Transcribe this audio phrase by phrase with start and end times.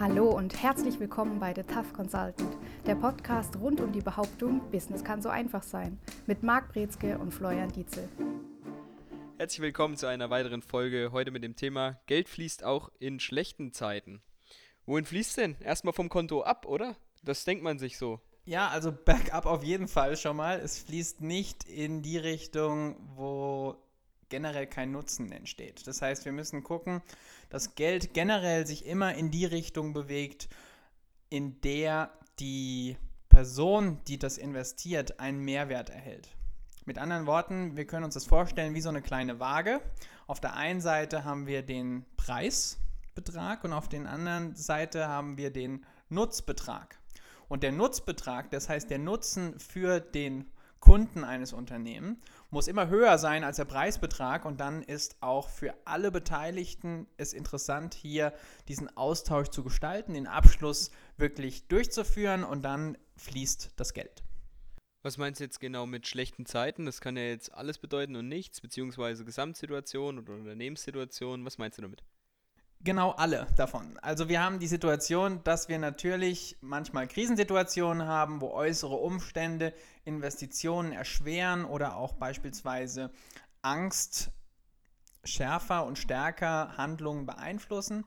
[0.00, 5.04] Hallo und herzlich willkommen bei The Tough Consultant, der Podcast rund um die Behauptung, Business
[5.04, 8.08] kann so einfach sein, mit Marc Brezke und Florian Dietzel.
[9.36, 13.74] Herzlich willkommen zu einer weiteren Folge, heute mit dem Thema Geld fließt auch in schlechten
[13.74, 14.22] Zeiten.
[14.86, 15.56] Wohin fließt denn?
[15.60, 16.96] Erstmal vom Konto ab, oder?
[17.22, 18.20] Das denkt man sich so.
[18.46, 20.60] Ja, also bergab auf jeden Fall schon mal.
[20.60, 23.39] Es fließt nicht in die Richtung, wo
[24.30, 25.86] generell kein Nutzen entsteht.
[25.86, 27.02] Das heißt, wir müssen gucken,
[27.50, 30.48] dass Geld generell sich immer in die Richtung bewegt,
[31.28, 32.96] in der die
[33.28, 36.28] Person, die das investiert, einen Mehrwert erhält.
[36.86, 39.80] Mit anderen Worten, wir können uns das vorstellen wie so eine kleine Waage.
[40.26, 45.50] Auf der einen Seite haben wir den Preisbetrag und auf der anderen Seite haben wir
[45.50, 46.98] den Nutzbetrag.
[47.48, 50.50] Und der Nutzbetrag, das heißt der Nutzen für den
[50.90, 52.18] Kunden eines Unternehmens,
[52.50, 57.32] muss immer höher sein als der Preisbetrag und dann ist auch für alle Beteiligten es
[57.32, 58.32] interessant, hier
[58.66, 64.24] diesen Austausch zu gestalten, den Abschluss wirklich durchzuführen und dann fließt das Geld.
[65.02, 66.86] Was meinst du jetzt genau mit schlechten Zeiten?
[66.86, 71.44] Das kann ja jetzt alles bedeuten und nichts, beziehungsweise Gesamtsituation oder Unternehmenssituation.
[71.44, 72.02] Was meinst du damit?
[72.82, 73.98] Genau alle davon.
[74.00, 79.74] Also wir haben die Situation, dass wir natürlich manchmal Krisensituationen haben, wo äußere Umstände
[80.06, 83.10] Investitionen erschweren oder auch beispielsweise
[83.60, 84.30] Angst
[85.24, 88.06] schärfer und stärker Handlungen beeinflussen.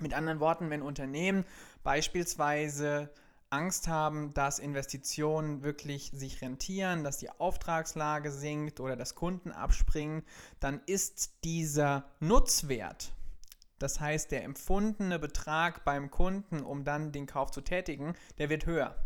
[0.00, 1.44] Mit anderen Worten, wenn Unternehmen
[1.84, 3.08] beispielsweise
[3.50, 10.24] Angst haben, dass Investitionen wirklich sich rentieren, dass die Auftragslage sinkt oder dass Kunden abspringen,
[10.58, 13.12] dann ist dieser Nutzwert
[13.82, 18.66] das heißt, der empfundene Betrag beim Kunden, um dann den Kauf zu tätigen, der wird
[18.66, 18.96] höher.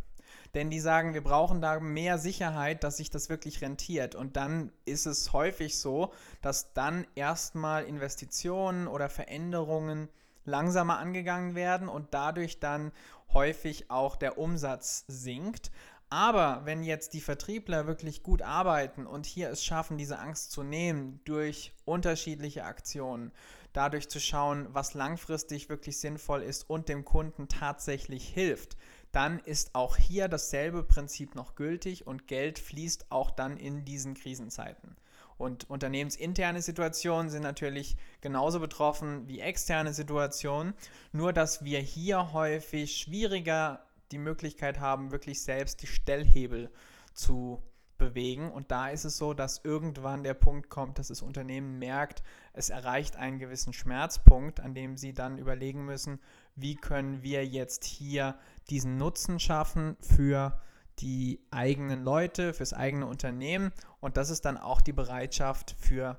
[0.55, 4.15] Denn die sagen, wir brauchen da mehr Sicherheit, dass sich das wirklich rentiert.
[4.15, 10.09] Und dann ist es häufig so, dass dann erstmal Investitionen oder Veränderungen
[10.45, 12.93] langsamer angegangen werden und dadurch dann
[13.35, 15.71] häufig auch der Umsatz sinkt.
[16.09, 20.63] Aber wenn jetzt die Vertriebler wirklich gut arbeiten und hier es schaffen, diese Angst zu
[20.63, 23.33] nehmen durch unterschiedliche Aktionen,
[23.77, 28.77] dadurch zu schauen, was langfristig wirklich sinnvoll ist und dem Kunden tatsächlich hilft,
[29.13, 34.15] dann ist auch hier dasselbe Prinzip noch gültig und Geld fließt auch dann in diesen
[34.15, 34.97] Krisenzeiten.
[35.39, 40.73] Und unternehmensinterne Situationen sind natürlich genauso betroffen wie externe Situationen,
[41.13, 46.71] nur dass wir hier häufig schwieriger die Möglichkeit haben, wirklich selbst die Stellhebel
[47.13, 47.63] zu
[47.99, 48.51] bewegen.
[48.51, 52.71] Und da ist es so, dass irgendwann der Punkt kommt, dass das Unternehmen merkt, es
[52.71, 56.21] erreicht einen gewissen Schmerzpunkt, an dem sie dann überlegen müssen,
[56.55, 58.39] wie können wir jetzt hier
[58.71, 60.61] diesen Nutzen schaffen für
[60.99, 63.73] die eigenen Leute, fürs eigene Unternehmen.
[64.01, 66.19] Und das ist dann auch die Bereitschaft für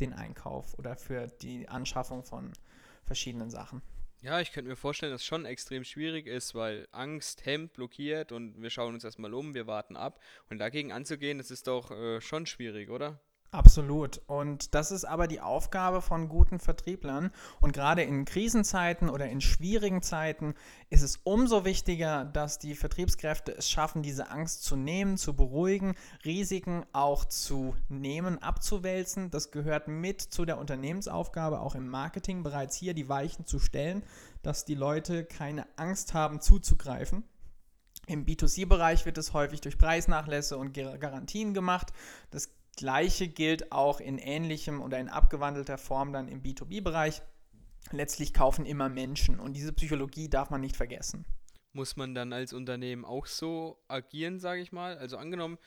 [0.00, 2.52] den Einkauf oder für die Anschaffung von
[3.04, 3.82] verschiedenen Sachen.
[4.24, 8.32] Ja, ich könnte mir vorstellen, dass es schon extrem schwierig ist, weil Angst hemmt, blockiert
[8.32, 10.18] und wir schauen uns erstmal um, wir warten ab.
[10.48, 13.20] Und dagegen anzugehen, das ist doch äh, schon schwierig, oder?
[13.54, 14.20] Absolut.
[14.26, 17.30] Und das ist aber die Aufgabe von guten Vertrieblern.
[17.60, 20.56] Und gerade in Krisenzeiten oder in schwierigen Zeiten
[20.90, 25.94] ist es umso wichtiger, dass die Vertriebskräfte es schaffen, diese Angst zu nehmen, zu beruhigen,
[26.24, 29.30] Risiken auch zu nehmen, abzuwälzen.
[29.30, 34.02] Das gehört mit zu der Unternehmensaufgabe, auch im Marketing bereits hier die Weichen zu stellen,
[34.42, 37.22] dass die Leute keine Angst haben, zuzugreifen.
[38.08, 41.92] Im B2C-Bereich wird es häufig durch Preisnachlässe und Garantien gemacht.
[42.32, 47.22] Das Gleiche gilt auch in ähnlichem oder in abgewandelter Form dann im B2B-Bereich.
[47.92, 51.26] Letztlich kaufen immer Menschen und diese Psychologie darf man nicht vergessen.
[51.72, 54.96] Muss man dann als Unternehmen auch so agieren, sage ich mal?
[54.96, 55.58] Also angenommen,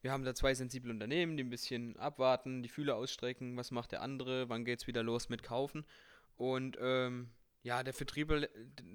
[0.00, 3.92] wir haben da zwei sensible Unternehmen, die ein bisschen abwarten, die Fühler ausstrecken, was macht
[3.92, 5.84] der andere, wann geht es wieder los mit Kaufen.
[6.36, 7.30] Und ähm,
[7.62, 8.48] ja, der Vertriebler,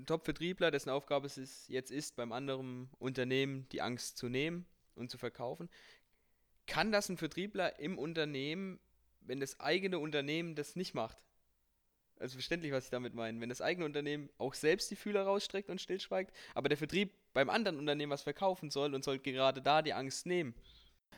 [0.05, 5.11] Top-Vertriebler, dessen Aufgabe es ist, jetzt ist, beim anderen Unternehmen die Angst zu nehmen und
[5.11, 5.69] zu verkaufen,
[6.67, 8.79] kann das ein Vertriebler im Unternehmen,
[9.21, 11.17] wenn das eigene Unternehmen das nicht macht?
[12.19, 13.39] Also verständlich, was ich damit meine.
[13.41, 17.49] Wenn das eigene Unternehmen auch selbst die Fühler rausstreckt und stillschweigt, aber der Vertrieb beim
[17.49, 20.53] anderen Unternehmen was verkaufen soll und soll gerade da die Angst nehmen.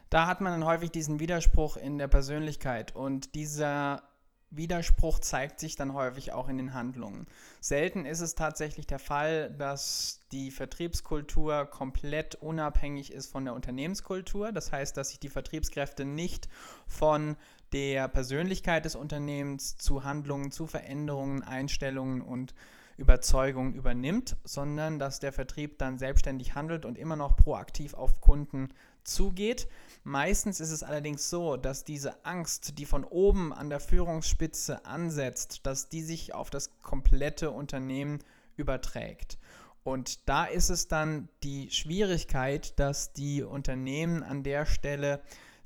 [0.09, 4.03] Da hat man dann häufig diesen Widerspruch in der Persönlichkeit und dieser
[4.51, 7.27] Widerspruch zeigt sich dann häufig auch in den Handlungen.
[7.59, 14.51] Selten ist es tatsächlich der Fall, dass die Vertriebskultur komplett unabhängig ist von der Unternehmenskultur.
[14.51, 16.47] Das heißt, dass sich die Vertriebskräfte nicht
[16.87, 17.35] von
[17.73, 22.53] der Persönlichkeit des Unternehmens zu Handlungen, zu Veränderungen, Einstellungen und
[22.97, 28.69] Überzeugungen übernimmt, sondern dass der Vertrieb dann selbstständig handelt und immer noch proaktiv auf Kunden
[29.03, 29.67] zugeht.
[30.03, 35.65] Meistens ist es allerdings so, dass diese Angst, die von oben an der Führungsspitze ansetzt,
[35.65, 38.19] dass die sich auf das komplette Unternehmen
[38.55, 39.37] überträgt.
[39.83, 45.21] Und da ist es dann die Schwierigkeit, dass die Unternehmen an der Stelle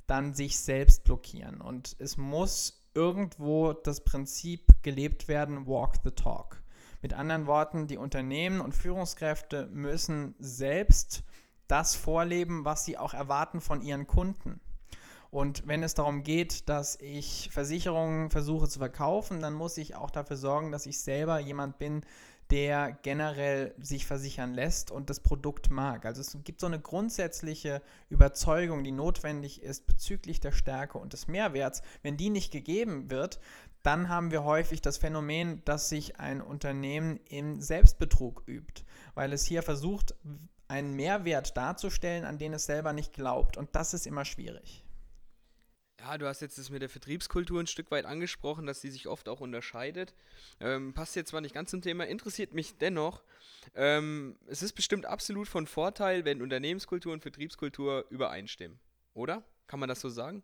[0.06, 1.60] dann sich selbst blockieren.
[1.60, 6.59] Und es muss irgendwo das Prinzip gelebt werden, walk the talk.
[7.02, 11.24] Mit anderen Worten, die Unternehmen und Führungskräfte müssen selbst
[11.66, 14.60] das vorleben, was sie auch erwarten von ihren Kunden.
[15.30, 20.10] Und wenn es darum geht, dass ich Versicherungen versuche zu verkaufen, dann muss ich auch
[20.10, 22.02] dafür sorgen, dass ich selber jemand bin,
[22.50, 26.04] der generell sich versichern lässt und das Produkt mag.
[26.04, 31.28] Also es gibt so eine grundsätzliche Überzeugung, die notwendig ist bezüglich der Stärke und des
[31.28, 31.82] Mehrwerts.
[32.02, 33.38] Wenn die nicht gegeben wird,
[33.82, 38.84] dann haben wir häufig das Phänomen, dass sich ein Unternehmen im Selbstbetrug übt,
[39.14, 40.14] weil es hier versucht,
[40.68, 43.56] einen Mehrwert darzustellen, an den es selber nicht glaubt.
[43.56, 44.84] Und das ist immer schwierig.
[46.00, 49.06] Ja, du hast jetzt das mit der Vertriebskultur ein Stück weit angesprochen, dass die sich
[49.06, 50.14] oft auch unterscheidet.
[50.58, 53.22] Ähm, passt jetzt zwar nicht ganz zum Thema, interessiert mich dennoch.
[53.74, 58.78] Ähm, es ist bestimmt absolut von Vorteil, wenn Unternehmenskultur und Vertriebskultur übereinstimmen,
[59.12, 59.44] oder?
[59.66, 60.42] Kann man das so sagen?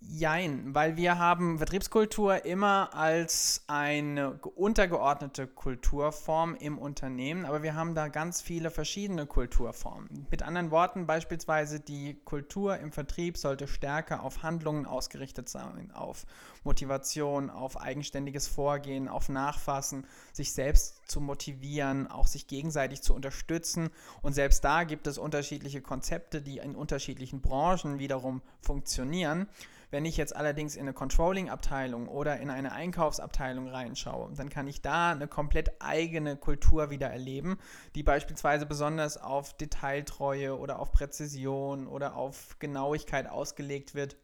[0.00, 7.94] Jein, weil wir haben Vertriebskultur immer als eine untergeordnete Kulturform im Unternehmen, aber wir haben
[7.94, 10.26] da ganz viele verschiedene Kulturformen.
[10.30, 16.26] Mit anderen Worten, beispielsweise die Kultur im Vertrieb sollte stärker auf Handlungen ausgerichtet sein, auf
[16.62, 23.90] Motivation, auf eigenständiges Vorgehen, auf Nachfassen, sich selbst zu motivieren, auch sich gegenseitig zu unterstützen.
[24.22, 29.48] Und selbst da gibt es unterschiedliche Konzepte, die in unterschiedlichen Branchen wiederum funktionieren.
[29.90, 34.82] Wenn ich jetzt allerdings in eine Controlling-Abteilung oder in eine Einkaufsabteilung reinschaue, dann kann ich
[34.82, 37.58] da eine komplett eigene Kultur wieder erleben,
[37.94, 44.16] die beispielsweise besonders auf Detailtreue oder auf Präzision oder auf Genauigkeit ausgelegt wird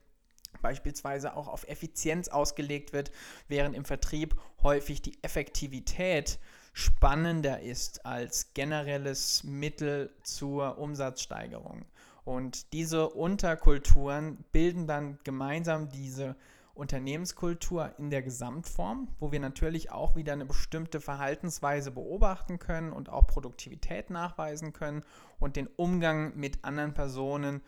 [0.61, 3.11] beispielsweise auch auf Effizienz ausgelegt wird,
[3.49, 6.39] während im Vertrieb häufig die Effektivität
[6.73, 11.85] spannender ist als generelles Mittel zur Umsatzsteigerung.
[12.25, 16.37] Und diese Unterkulturen bilden dann gemeinsam diese
[16.75, 23.11] Unternehmenskultur in der Gesamtform, wo wir natürlich auch wieder eine bestimmte Verhaltensweise beobachten können und
[23.11, 25.05] auch Produktivität nachweisen können
[25.39, 27.61] und den Umgang mit anderen Personen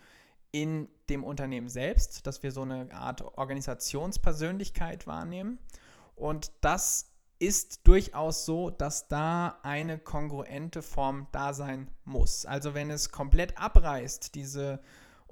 [0.53, 5.59] in dem Unternehmen selbst, dass wir so eine Art Organisationspersönlichkeit wahrnehmen.
[6.17, 7.11] Und das
[7.47, 12.47] ist durchaus so, dass da eine kongruente Form da sein muss.
[12.47, 14.81] Also wenn es komplett abreißt, diese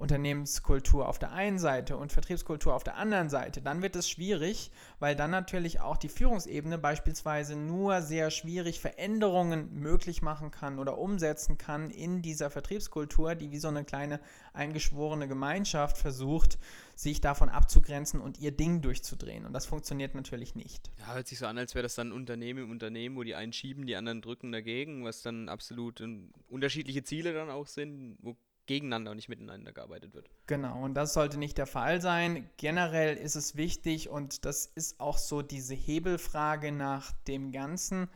[0.03, 4.69] Unternehmenskultur auf der einen Seite und Vertriebskultur auf der anderen Seite, dann wird es schwierig,
[4.99, 10.97] weil dann natürlich auch die Führungsebene beispielsweise nur sehr schwierig Veränderungen möglich machen kann oder
[10.97, 14.19] umsetzen kann in dieser Vertriebskultur, die wie so eine kleine
[14.51, 16.59] eingeschworene Gemeinschaft versucht,
[16.95, 19.45] sich davon abzugrenzen und ihr Ding durchzudrehen.
[19.45, 20.91] Und das funktioniert natürlich nicht.
[20.99, 23.35] Ja, hört sich so an, als wäre das dann ein Unternehmen im Unternehmen, wo die
[23.35, 26.03] einen schieben, die anderen drücken dagegen, was dann absolut
[26.49, 30.29] unterschiedliche Ziele dann auch sind, wo gegeneinander und nicht miteinander gearbeitet wird.
[30.47, 32.49] Genau, und das sollte nicht der Fall sein.
[32.57, 38.09] Generell ist es wichtig und das ist auch so diese Hebelfrage nach dem Ganzen.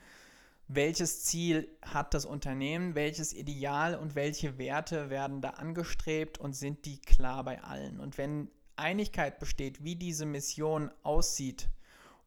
[0.69, 6.85] Welches Ziel hat das Unternehmen, welches Ideal und welche Werte werden da angestrebt und sind
[6.85, 7.99] die klar bei allen?
[7.99, 11.69] Und wenn Einigkeit besteht, wie diese Mission aussieht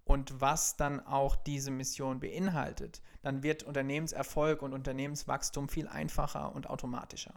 [0.04, 6.68] und was dann auch diese Mission beinhaltet, dann wird Unternehmenserfolg und Unternehmenswachstum viel einfacher und
[6.68, 7.34] automatischer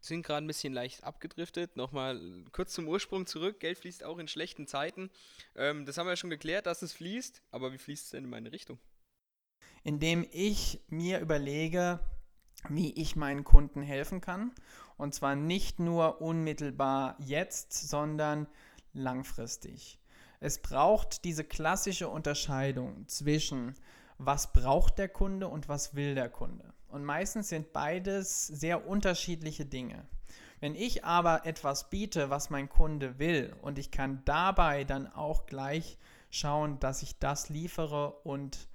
[0.00, 1.76] sind gerade ein bisschen leicht abgedriftet.
[1.76, 2.20] Nochmal
[2.52, 3.60] kurz zum Ursprung zurück.
[3.60, 5.10] Geld fließt auch in schlechten Zeiten.
[5.56, 7.42] Ähm, das haben wir ja schon geklärt, dass es fließt.
[7.50, 8.78] Aber wie fließt es denn in meine Richtung?
[9.82, 12.00] Indem ich mir überlege,
[12.68, 14.52] wie ich meinen Kunden helfen kann.
[14.96, 18.46] Und zwar nicht nur unmittelbar jetzt, sondern
[18.92, 19.98] langfristig.
[20.40, 23.74] Es braucht diese klassische Unterscheidung zwischen
[24.18, 26.74] was braucht der Kunde und was will der Kunde.
[26.90, 30.06] Und meistens sind beides sehr unterschiedliche Dinge.
[30.60, 35.46] Wenn ich aber etwas biete, was mein Kunde will, und ich kann dabei dann auch
[35.46, 35.98] gleich
[36.30, 38.68] schauen, dass ich das liefere und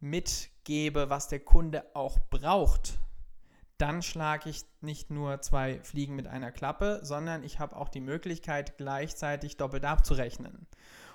[0.00, 2.98] mitgebe, was der Kunde auch braucht,
[3.78, 8.00] dann schlage ich nicht nur zwei Fliegen mit einer Klappe, sondern ich habe auch die
[8.00, 10.66] Möglichkeit, gleichzeitig doppelt abzurechnen.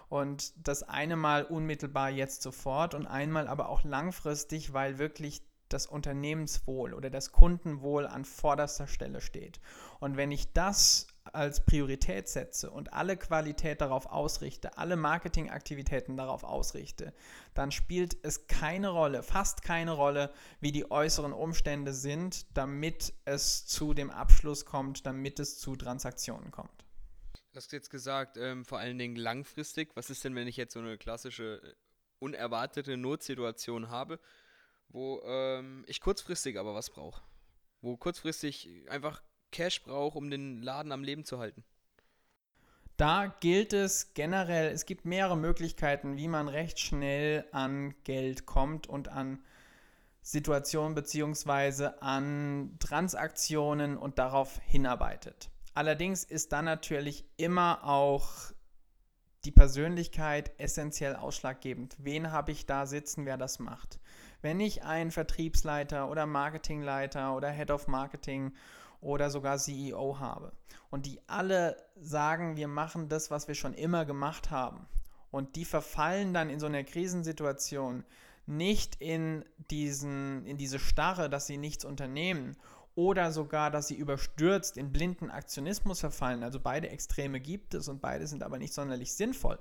[0.10, 5.42] Und das eine Mal unmittelbar jetzt sofort und einmal aber auch langfristig, weil wirklich
[5.74, 9.60] das Unternehmenswohl oder das Kundenwohl an vorderster Stelle steht.
[10.00, 16.44] Und wenn ich das als Priorität setze und alle Qualität darauf ausrichte, alle Marketingaktivitäten darauf
[16.44, 17.13] ausrichte,
[17.54, 23.66] dann spielt es keine Rolle, fast keine Rolle, wie die äußeren Umstände sind, damit es
[23.68, 26.86] zu dem Abschluss kommt, damit es zu Transaktionen kommt.
[27.51, 29.90] Du hast jetzt gesagt, ähm, vor allen Dingen langfristig.
[29.96, 31.74] Was ist denn, wenn ich jetzt so eine klassische, äh,
[32.20, 34.20] unerwartete Notsituation habe,
[34.92, 37.22] wo ähm, ich kurzfristig aber was brauche.
[37.82, 39.22] Wo kurzfristig einfach
[39.52, 41.64] Cash brauche, um den Laden am Leben zu halten.
[42.98, 48.86] Da gilt es generell, es gibt mehrere Möglichkeiten, wie man recht schnell an Geld kommt
[48.88, 49.44] und an
[50.22, 51.90] Situationen bzw.
[52.00, 55.50] an Transaktionen und darauf hinarbeitet.
[55.74, 58.52] Allerdings ist dann natürlich immer auch
[59.46, 61.96] die Persönlichkeit essentiell ausschlaggebend.
[61.98, 64.00] Wen habe ich da sitzen, wer das macht?
[64.42, 68.54] Wenn ich einen Vertriebsleiter oder Marketingleiter oder Head of Marketing
[69.02, 70.52] oder sogar CEO habe.
[70.90, 74.88] Und die alle sagen, wir machen das, was wir schon immer gemacht haben.
[75.32, 78.04] Und die verfallen dann in so einer Krisensituation
[78.46, 82.58] nicht in, diesen, in diese Starre, dass sie nichts unternehmen
[82.96, 86.44] oder sogar, dass sie überstürzt in blinden Aktionismus verfallen.
[86.44, 89.58] Also beide Extreme gibt es und beide sind aber nicht sonderlich sinnvoll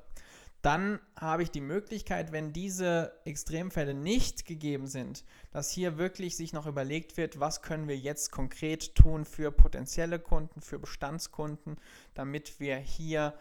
[0.63, 6.53] dann habe ich die Möglichkeit, wenn diese Extremfälle nicht gegeben sind, dass hier wirklich sich
[6.53, 11.77] noch überlegt wird, was können wir jetzt konkret tun für potenzielle Kunden, für Bestandskunden,
[12.15, 13.35] damit wir hier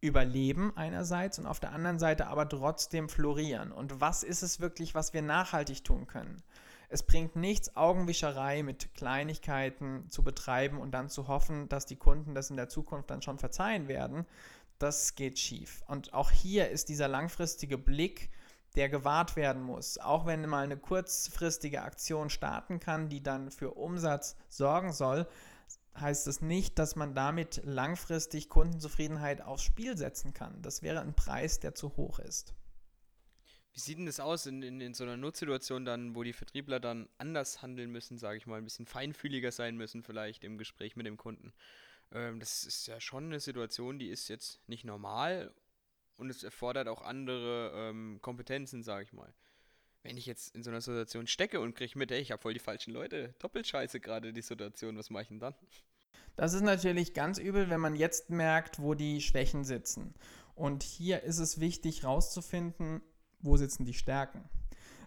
[0.00, 3.70] überleben einerseits und auf der anderen Seite aber trotzdem florieren.
[3.70, 6.42] Und was ist es wirklich, was wir nachhaltig tun können?
[6.88, 12.34] Es bringt nichts, Augenwischerei mit Kleinigkeiten zu betreiben und dann zu hoffen, dass die Kunden
[12.34, 14.26] das in der Zukunft dann schon verzeihen werden,
[14.78, 15.82] das geht schief.
[15.86, 18.30] Und auch hier ist dieser langfristige Blick,
[18.74, 19.98] der gewahrt werden muss.
[19.98, 25.26] Auch wenn mal eine kurzfristige Aktion starten kann, die dann für Umsatz sorgen soll,
[25.98, 30.62] heißt es das nicht, dass man damit langfristig Kundenzufriedenheit aufs Spiel setzen kann.
[30.62, 32.54] Das wäre ein Preis, der zu hoch ist.
[33.74, 36.78] Wie sieht denn das aus in, in, in so einer Notsituation dann, wo die Vertriebler
[36.78, 40.94] dann anders handeln müssen, sage ich mal, ein bisschen feinfühliger sein müssen vielleicht im Gespräch
[40.94, 41.52] mit dem Kunden?
[42.12, 45.54] Ähm, das ist ja schon eine Situation, die ist jetzt nicht normal
[46.16, 49.32] und es erfordert auch andere ähm, Kompetenzen, sage ich mal.
[50.02, 52.54] Wenn ich jetzt in so einer Situation stecke und kriege mit, ey, ich habe voll
[52.54, 55.54] die falschen Leute, doppelt scheiße gerade die Situation, was mache ich denn dann?
[56.36, 60.14] Das ist natürlich ganz übel, wenn man jetzt merkt, wo die Schwächen sitzen.
[60.54, 63.02] Und hier ist es wichtig herauszufinden,
[63.40, 64.48] wo sitzen die Stärken.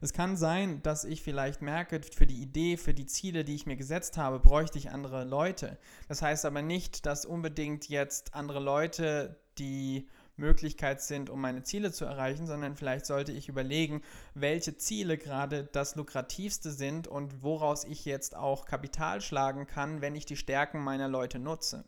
[0.05, 3.65] Es kann sein, dass ich vielleicht merke, für die Idee, für die Ziele, die ich
[3.65, 5.79] mir gesetzt habe, bräuchte ich andere Leute.
[6.07, 11.91] Das heißt aber nicht, dass unbedingt jetzt andere Leute die Möglichkeit sind, um meine Ziele
[11.91, 14.03] zu erreichen, sondern vielleicht sollte ich überlegen,
[14.35, 20.13] welche Ziele gerade das lukrativste sind und woraus ich jetzt auch Kapital schlagen kann, wenn
[20.13, 21.83] ich die Stärken meiner Leute nutze.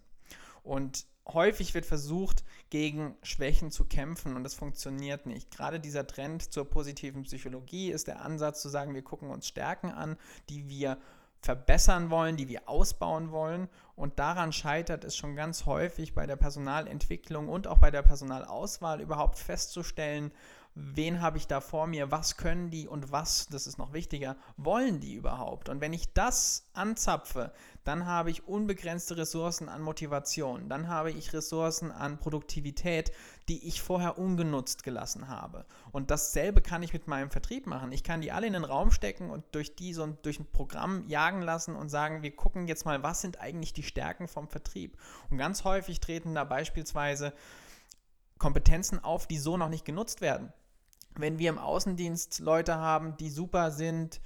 [0.64, 5.52] Und häufig wird versucht, gegen Schwächen zu kämpfen und das funktioniert nicht.
[5.52, 9.92] Gerade dieser Trend zur positiven Psychologie ist der Ansatz zu sagen, wir gucken uns Stärken
[9.92, 10.18] an,
[10.50, 10.98] die wir
[11.42, 13.70] verbessern wollen, die wir ausbauen wollen.
[13.96, 19.02] Und daran scheitert es schon ganz häufig bei der Personalentwicklung und auch bei der Personalauswahl
[19.02, 20.32] überhaupt festzustellen,
[20.80, 24.38] wen habe ich da vor mir, was können die und was, das ist noch wichtiger,
[24.58, 25.70] wollen die überhaupt?
[25.70, 27.52] Und wenn ich das anzapfe,
[27.84, 33.12] dann habe ich unbegrenzte Ressourcen an Motivation, dann habe ich Ressourcen an Produktivität,
[33.50, 35.66] die ich vorher ungenutzt gelassen habe.
[35.92, 37.92] Und dasselbe kann ich mit meinem Vertrieb machen.
[37.92, 41.08] Ich kann die alle in den Raum stecken und durch die so durch ein Programm
[41.08, 44.98] jagen lassen und sagen, wir gucken jetzt mal, was sind eigentlich die Stärken vom Vertrieb.
[45.32, 47.34] Und ganz häufig treten da beispielsweise
[48.38, 50.54] Kompetenzen auf, die so noch nicht genutzt werden
[51.20, 54.22] wenn wir im Außendienst Leute haben, die super sind,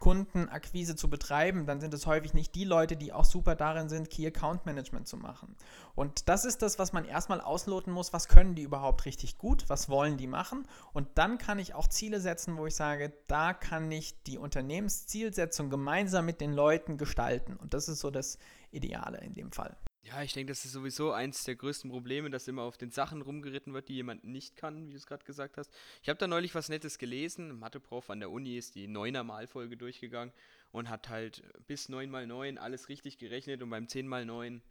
[0.00, 4.08] Kundenakquise zu betreiben, dann sind es häufig nicht die Leute, die auch super darin sind,
[4.08, 5.54] Key Account Management zu machen.
[5.94, 9.68] Und das ist das, was man erstmal ausloten muss, was können die überhaupt richtig gut,
[9.68, 10.66] was wollen die machen.
[10.94, 15.68] Und dann kann ich auch Ziele setzen, wo ich sage, da kann ich die Unternehmenszielsetzung
[15.68, 17.56] gemeinsam mit den Leuten gestalten.
[17.56, 18.38] Und das ist so das
[18.70, 19.76] Ideale in dem Fall.
[20.10, 23.22] Ja, ich denke, das ist sowieso eins der größten Probleme, dass immer auf den Sachen
[23.22, 25.72] rumgeritten wird, die jemand nicht kann, wie du es gerade gesagt hast.
[26.02, 27.60] Ich habe da neulich was Nettes gelesen.
[27.60, 30.34] Mathe-Prof an der Uni ist die 9er Malfolge durchgegangen
[30.72, 34.62] und hat halt bis 9 mal 9 alles richtig gerechnet und beim 10 mal 9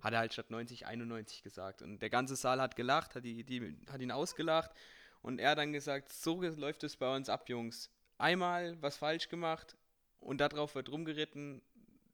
[0.00, 1.82] hat er halt statt 90 91 gesagt.
[1.82, 4.72] Und der ganze Saal hat gelacht, hat, die, die, hat ihn ausgelacht
[5.22, 7.90] und er hat dann gesagt, so läuft es bei uns ab, Jungs.
[8.18, 9.76] Einmal was falsch gemacht
[10.18, 11.62] und darauf wird rumgeritten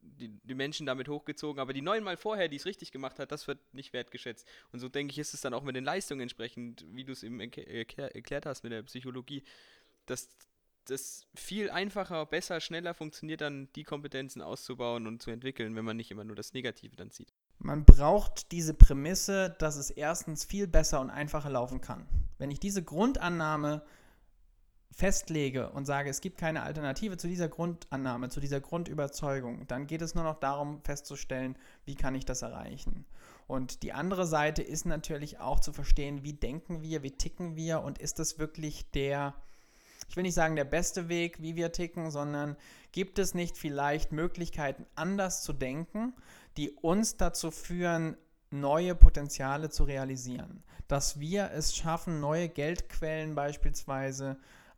[0.07, 3.47] die, die Menschen damit hochgezogen, aber die neunmal vorher, die es richtig gemacht hat, das
[3.49, 4.47] wird nicht wertgeschätzt.
[4.73, 7.23] Und so denke ich, ist es dann auch mit den Leistungen entsprechend, wie du es
[7.23, 9.43] eben erklär, erklärt hast mit der Psychologie,
[10.07, 10.29] dass
[10.87, 15.97] das viel einfacher, besser, schneller funktioniert, dann die Kompetenzen auszubauen und zu entwickeln, wenn man
[15.97, 17.33] nicht immer nur das Negative dann sieht.
[17.59, 22.07] Man braucht diese Prämisse, dass es erstens viel besser und einfacher laufen kann.
[22.39, 23.83] Wenn ich diese Grundannahme
[24.91, 30.03] festlege und sage, es gibt keine Alternative zu dieser Grundannahme, zu dieser Grundüberzeugung, dann geht
[30.03, 33.05] es nur noch darum festzustellen, wie kann ich das erreichen.
[33.47, 37.83] Und die andere Seite ist natürlich auch zu verstehen, wie denken wir, wie ticken wir
[37.83, 39.35] und ist das wirklich der
[40.09, 42.57] ich will nicht sagen der beste Weg, wie wir ticken, sondern
[42.93, 46.15] gibt es nicht vielleicht Möglichkeiten, anders zu denken,
[46.57, 48.17] die uns dazu führen,
[48.51, 50.63] neue Potenziale zu realisieren.
[50.89, 54.37] Dass wir es schaffen, neue Geldquellen beispielsweise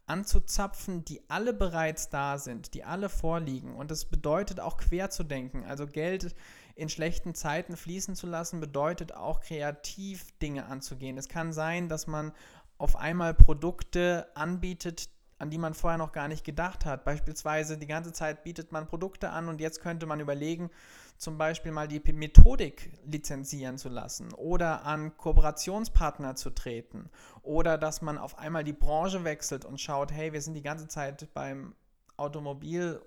[0.08, 3.74] anzuzapfen, die alle bereits da sind, die alle vorliegen.
[3.76, 5.64] Und das bedeutet auch quer zu denken.
[5.64, 6.34] Also Geld
[6.74, 11.18] in schlechten Zeiten fließen zu lassen, bedeutet auch kreativ Dinge anzugehen.
[11.18, 12.32] Es kann sein, dass man
[12.78, 17.04] auf einmal Produkte anbietet, an die man vorher noch gar nicht gedacht hat.
[17.04, 20.70] Beispielsweise die ganze Zeit bietet man Produkte an und jetzt könnte man überlegen,
[21.18, 27.10] zum Beispiel mal die Methodik lizenzieren zu lassen oder an Kooperationspartner zu treten
[27.42, 30.86] oder dass man auf einmal die Branche wechselt und schaut, hey, wir sind die ganze
[30.86, 31.74] Zeit beim
[32.16, 33.02] Automobil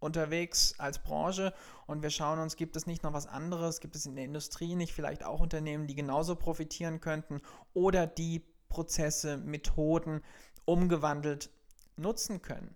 [0.00, 1.54] unterwegs als Branche
[1.86, 4.74] und wir schauen uns, gibt es nicht noch was anderes, gibt es in der Industrie
[4.74, 7.40] nicht vielleicht auch Unternehmen, die genauso profitieren könnten
[7.72, 10.22] oder die Prozesse, Methoden
[10.64, 11.50] umgewandelt
[11.96, 12.74] nutzen können.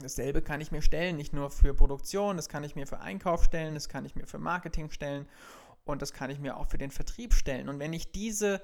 [0.00, 3.44] Dasselbe kann ich mir stellen, nicht nur für Produktion, das kann ich mir für Einkauf
[3.44, 5.26] stellen, das kann ich mir für Marketing stellen
[5.84, 7.68] und das kann ich mir auch für den Vertrieb stellen.
[7.68, 8.60] Und wenn ich diese,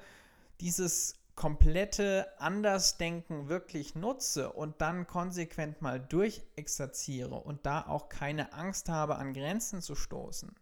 [0.61, 8.89] dieses komplette Andersdenken wirklich nutze und dann konsequent mal durchexerziere und da auch keine Angst
[8.89, 10.53] habe, an Grenzen zu stoßen,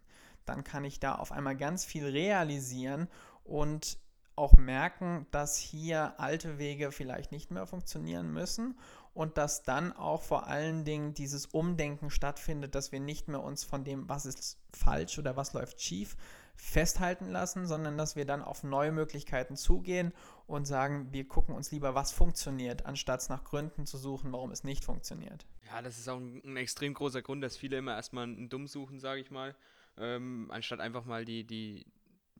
[0.46, 3.10] dann kann ich da auf einmal ganz viel realisieren
[3.44, 3.98] und
[4.38, 8.78] auch merken, dass hier alte Wege vielleicht nicht mehr funktionieren müssen
[9.14, 13.64] und dass dann auch vor allen Dingen dieses Umdenken stattfindet, dass wir nicht mehr uns
[13.64, 16.16] von dem, was ist falsch oder was läuft schief,
[16.56, 20.14] festhalten lassen, sondern dass wir dann auf neue Möglichkeiten zugehen
[20.46, 24.64] und sagen, wir gucken uns lieber, was funktioniert, anstatt nach Gründen zu suchen, warum es
[24.64, 25.46] nicht funktioniert.
[25.68, 28.68] Ja, das ist auch ein, ein extrem großer Grund, dass viele immer erstmal einen Dumm
[28.68, 29.56] suchen, sage ich mal,
[29.98, 31.86] ähm, anstatt einfach mal die, die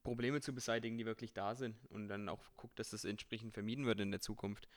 [0.04, 3.86] Probleme zu beseitigen, die wirklich da sind und dann auch guckt, dass das entsprechend vermieden
[3.86, 4.68] wird in der Zukunft.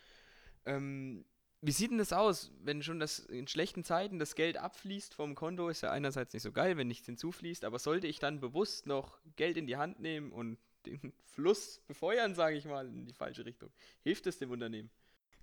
[0.67, 1.25] Ähm,
[1.64, 5.35] wie sieht denn das aus, wenn schon das in schlechten Zeiten das Geld abfließt vom
[5.35, 5.68] Konto?
[5.68, 9.18] Ist ja einerseits nicht so geil, wenn nichts hinzufließt, aber sollte ich dann bewusst noch
[9.37, 13.46] Geld in die Hand nehmen und den Fluss befeuern, sage ich mal, in die falsche
[13.46, 13.70] Richtung?
[14.03, 14.90] Hilft es dem Unternehmen?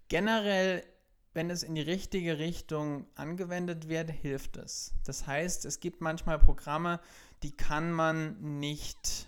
[0.10, 0.84] Generell,
[1.34, 4.94] wenn es in die richtige Richtung angewendet wird, hilft es.
[5.06, 7.00] Das heißt, es gibt manchmal Programme,
[7.42, 9.28] die kann man nicht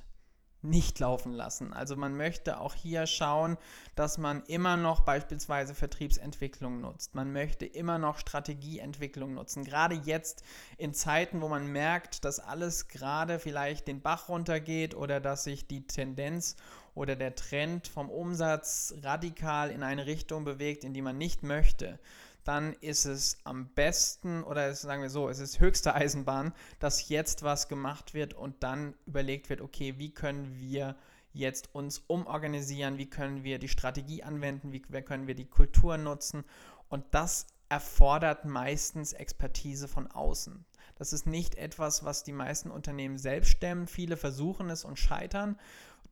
[0.64, 1.74] nicht laufen lassen.
[1.74, 3.58] Also man möchte auch hier schauen,
[3.96, 7.16] dass man immer noch beispielsweise Vertriebsentwicklung nutzt.
[7.16, 9.64] Man möchte immer noch Strategieentwicklung nutzen.
[9.64, 10.44] Gerade jetzt
[10.78, 15.68] in Zeiten, wo man merkt, dass alles gerade vielleicht den Bach runtergeht oder dass sich
[15.68, 16.56] die Tendenz
[16.96, 22.00] oder der Trend vom Umsatz radikal in eine Richtung bewegt, in die man nicht möchte
[22.44, 27.44] dann ist es am besten oder sagen wir so, es ist höchste Eisenbahn, dass jetzt
[27.44, 30.96] was gemacht wird und dann überlegt wird, okay, wie können wir
[31.32, 36.44] jetzt uns umorganisieren, wie können wir die Strategie anwenden, wie können wir die Kultur nutzen
[36.90, 40.64] und das erfordert meistens Expertise von außen.
[40.96, 43.88] Das ist nicht etwas, was die meisten Unternehmen selbst stemmen.
[43.88, 45.58] Viele versuchen es und scheitern.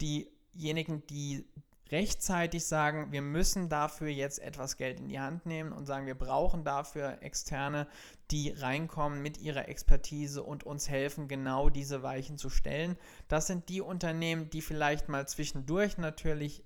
[0.02, 1.46] Diejenigen, die
[1.92, 6.18] rechtzeitig sagen, wir müssen dafür jetzt etwas Geld in die Hand nehmen und sagen, wir
[6.18, 7.88] brauchen dafür Externe,
[8.32, 12.98] die reinkommen mit ihrer Expertise und uns helfen, genau diese Weichen zu stellen.
[13.28, 16.64] Das sind die Unternehmen, die vielleicht mal zwischendurch natürlich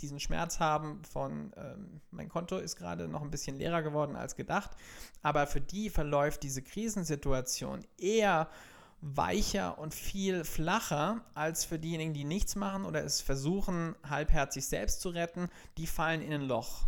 [0.00, 4.36] diesen Schmerz haben von, ähm, mein Konto ist gerade noch ein bisschen leerer geworden als
[4.36, 4.70] gedacht,
[5.22, 8.48] aber für die verläuft diese Krisensituation eher
[9.00, 15.00] weicher und viel flacher als für diejenigen, die nichts machen oder es versuchen, halbherzig selbst
[15.00, 15.48] zu retten.
[15.76, 16.86] Die fallen in ein Loch.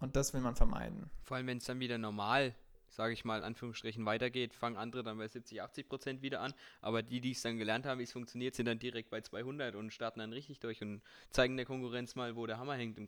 [0.00, 1.10] Und das will man vermeiden.
[1.22, 2.54] Vor allem, wenn es dann wieder normal,
[2.90, 6.54] sage ich mal, in Anführungsstrichen weitergeht, fangen andere dann bei 70, 80 Prozent wieder an.
[6.80, 9.74] Aber die, die es dann gelernt haben, wie es funktioniert, sind dann direkt bei 200
[9.76, 12.98] und starten dann richtig durch und zeigen der Konkurrenz mal, wo der Hammer hängt.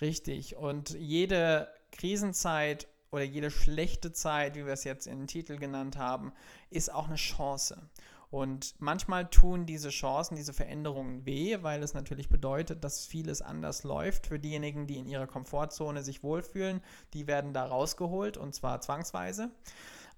[0.00, 0.56] Richtig.
[0.56, 5.96] Und jede Krisenzeit oder jede schlechte Zeit, wie wir es jetzt in den Titel genannt
[5.96, 6.32] haben,
[6.70, 7.76] ist auch eine Chance.
[8.30, 13.84] Und manchmal tun diese Chancen, diese Veränderungen weh, weil es natürlich bedeutet, dass vieles anders
[13.84, 14.26] läuft.
[14.26, 16.80] Für diejenigen, die in ihrer Komfortzone sich wohlfühlen,
[17.12, 19.50] die werden da rausgeholt und zwar zwangsweise.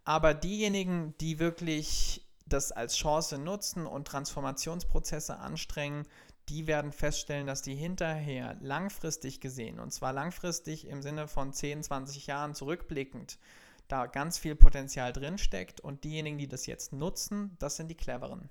[0.04, 6.06] Aber diejenigen, die wirklich das als Chance nutzen und Transformationsprozesse anstrengen,
[6.48, 11.82] die werden feststellen, dass die hinterher langfristig gesehen, und zwar langfristig im Sinne von 10,
[11.82, 13.38] 20 Jahren zurückblickend,
[13.88, 18.50] da ganz viel Potenzial drinsteckt und diejenigen, die das jetzt nutzen, das sind die cleveren.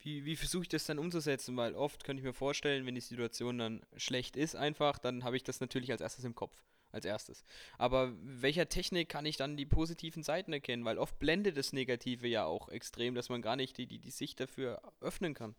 [0.00, 1.56] Wie, wie versuche ich das dann umzusetzen?
[1.56, 5.36] Weil oft könnte ich mir vorstellen, wenn die Situation dann schlecht ist, einfach, dann habe
[5.36, 6.62] ich das natürlich als erstes im Kopf.
[6.92, 7.44] Als erstes.
[7.76, 10.84] Aber welcher Technik kann ich dann die positiven Seiten erkennen?
[10.84, 14.12] Weil oft blendet das Negative ja auch extrem, dass man gar nicht die, die, die
[14.12, 15.56] Sicht dafür öffnen kann.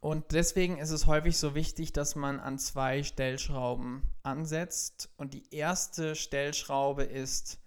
[0.00, 5.10] Und deswegen ist es häufig so wichtig, dass man an zwei Stellschrauben ansetzt.
[5.16, 7.58] Und die erste Stellschraube ist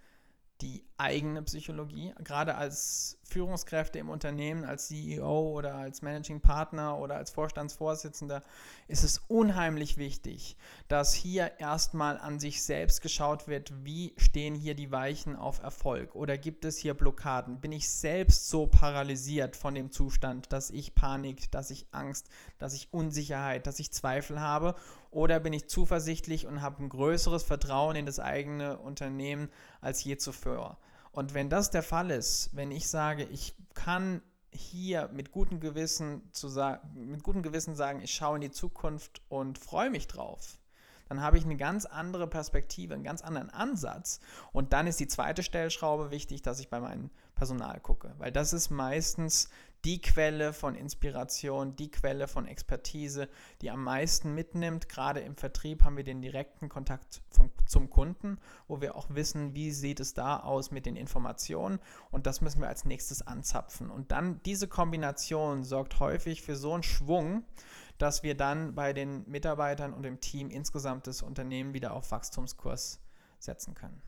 [0.60, 2.14] die eigene Psychologie.
[2.24, 8.42] Gerade als Führungskräfte im Unternehmen, als CEO oder als Managing Partner oder als Vorstandsvorsitzender
[8.88, 10.56] ist es unheimlich wichtig,
[10.88, 16.14] dass hier erstmal an sich selbst geschaut wird, wie stehen hier die Weichen auf Erfolg
[16.14, 17.60] oder gibt es hier Blockaden?
[17.60, 22.74] Bin ich selbst so paralysiert von dem Zustand, dass ich Panik, dass ich Angst, dass
[22.74, 24.74] ich Unsicherheit, dass ich Zweifel habe?
[25.10, 29.48] Oder bin ich zuversichtlich und habe ein größeres Vertrauen in das eigene Unternehmen
[29.80, 30.78] als je zuvor?
[31.12, 36.22] Und wenn das der Fall ist, wenn ich sage, ich kann hier mit gutem Gewissen,
[36.32, 36.48] zu
[36.94, 40.58] mit gutem Gewissen sagen, ich schaue in die Zukunft und freue mich drauf,
[41.08, 44.20] dann habe ich eine ganz andere Perspektive, einen ganz anderen Ansatz.
[44.52, 48.52] Und dann ist die zweite Stellschraube wichtig, dass ich bei meinem Personal gucke, weil das
[48.52, 49.48] ist meistens
[49.84, 53.28] die Quelle von Inspiration, die Quelle von Expertise,
[53.62, 54.88] die am meisten mitnimmt.
[54.88, 58.38] Gerade im Vertrieb haben wir den direkten Kontakt vom, zum Kunden,
[58.68, 61.78] wo wir auch wissen, wie sieht es da aus mit den Informationen
[62.10, 63.90] und das müssen wir als nächstes anzapfen.
[63.90, 67.44] Und dann diese Kombination sorgt häufig für so einen Schwung,
[67.98, 73.00] dass wir dann bei den Mitarbeitern und dem Team insgesamt das Unternehmen wieder auf Wachstumskurs
[73.38, 74.02] setzen können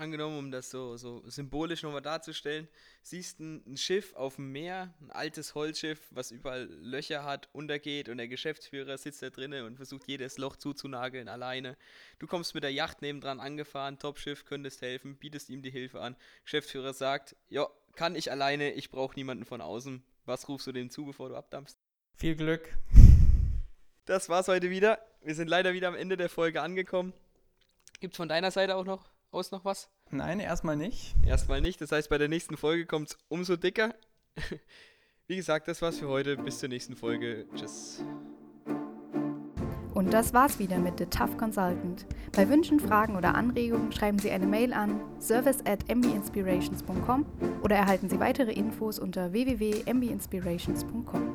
[0.00, 2.66] angenommen, um das so, so symbolisch nochmal darzustellen,
[3.02, 8.08] siehst ein, ein Schiff auf dem Meer, ein altes Holzschiff, was überall Löcher hat, untergeht
[8.08, 11.76] und der Geschäftsführer sitzt da drinnen und versucht jedes Loch zuzunageln alleine.
[12.18, 16.16] Du kommst mit der Yacht nebendran angefahren, Topschiff, könntest helfen, bietest ihm die Hilfe an.
[16.44, 20.02] Geschäftsführer sagt, ja, kann ich alleine, ich brauche niemanden von außen.
[20.24, 21.78] Was rufst du dem zu, bevor du abdampfst?
[22.14, 22.76] Viel Glück.
[24.06, 24.98] Das war's heute wieder.
[25.22, 27.12] Wir sind leider wieder am Ende der Folge angekommen.
[28.00, 29.88] Gibt es von deiner Seite auch noch aus noch was?
[30.10, 31.14] Nein, erstmal nicht.
[31.24, 31.80] Erstmal nicht.
[31.80, 33.94] Das heißt, bei der nächsten Folge kommt es umso dicker.
[35.26, 36.36] Wie gesagt, das war's für heute.
[36.36, 37.46] Bis zur nächsten Folge.
[37.54, 38.02] Tschüss.
[39.94, 42.06] Und das war's wieder mit The Tough Consultant.
[42.32, 47.26] Bei Wünschen, Fragen oder Anregungen schreiben Sie eine Mail an service at mbinspirations.com
[47.62, 51.32] oder erhalten Sie weitere Infos unter www.mbinspirations.com.